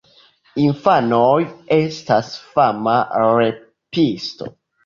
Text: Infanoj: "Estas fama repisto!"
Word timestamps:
Infanoj: 0.61 1.43
"Estas 1.77 2.31
fama 2.57 2.97
repisto!" 3.45 4.53